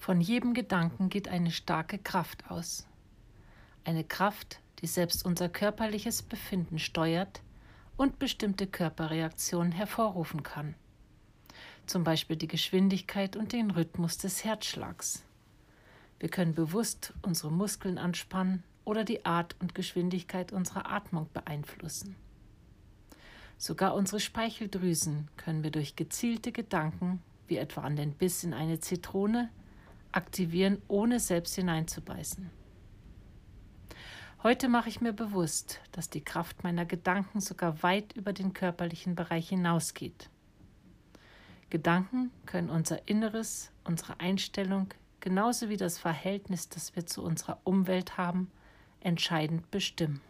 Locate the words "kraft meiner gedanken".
36.24-37.40